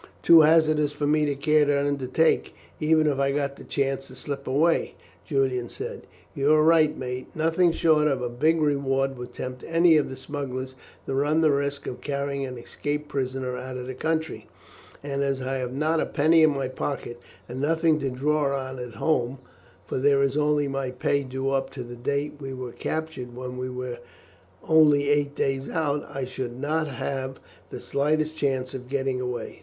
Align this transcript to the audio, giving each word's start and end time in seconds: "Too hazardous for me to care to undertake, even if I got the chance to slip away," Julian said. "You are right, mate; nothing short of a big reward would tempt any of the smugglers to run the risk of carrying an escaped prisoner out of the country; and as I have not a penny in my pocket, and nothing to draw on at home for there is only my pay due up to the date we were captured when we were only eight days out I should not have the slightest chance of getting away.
"Too 0.23 0.41
hazardous 0.41 0.93
for 0.93 1.05
me 1.05 1.27
to 1.27 1.35
care 1.35 1.63
to 1.63 1.87
undertake, 1.87 2.55
even 2.79 3.05
if 3.05 3.19
I 3.19 3.31
got 3.31 3.57
the 3.57 3.63
chance 3.63 4.07
to 4.07 4.15
slip 4.15 4.47
away," 4.47 4.95
Julian 5.27 5.69
said. 5.69 6.07
"You 6.33 6.53
are 6.53 6.63
right, 6.63 6.97
mate; 6.97 7.27
nothing 7.35 7.71
short 7.71 8.07
of 8.07 8.19
a 8.19 8.27
big 8.27 8.59
reward 8.59 9.15
would 9.19 9.31
tempt 9.31 9.63
any 9.67 9.97
of 9.97 10.09
the 10.09 10.15
smugglers 10.15 10.75
to 11.05 11.13
run 11.13 11.41
the 11.41 11.51
risk 11.51 11.85
of 11.85 12.01
carrying 12.01 12.43
an 12.47 12.57
escaped 12.57 13.09
prisoner 13.09 13.55
out 13.55 13.77
of 13.77 13.85
the 13.85 13.93
country; 13.93 14.47
and 15.03 15.21
as 15.23 15.39
I 15.39 15.57
have 15.57 15.71
not 15.73 15.99
a 15.99 16.07
penny 16.07 16.41
in 16.41 16.49
my 16.49 16.67
pocket, 16.67 17.19
and 17.47 17.61
nothing 17.61 17.99
to 17.99 18.09
draw 18.09 18.57
on 18.59 18.79
at 18.79 18.95
home 18.95 19.37
for 19.85 19.99
there 19.99 20.23
is 20.23 20.35
only 20.35 20.67
my 20.67 20.89
pay 20.89 21.21
due 21.21 21.51
up 21.51 21.69
to 21.73 21.83
the 21.83 21.95
date 21.95 22.37
we 22.39 22.55
were 22.55 22.71
captured 22.71 23.35
when 23.35 23.55
we 23.55 23.69
were 23.69 23.99
only 24.67 25.09
eight 25.11 25.35
days 25.35 25.69
out 25.69 26.03
I 26.11 26.25
should 26.25 26.59
not 26.59 26.87
have 26.87 27.39
the 27.69 27.79
slightest 27.79 28.35
chance 28.35 28.73
of 28.73 28.89
getting 28.89 29.21
away. 29.21 29.59